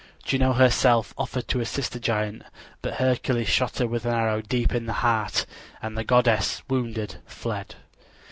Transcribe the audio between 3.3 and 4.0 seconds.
shot her